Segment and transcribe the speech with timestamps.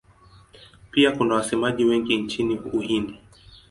[0.91, 3.19] Pia kuna wasemaji wengine nchini Uhindi.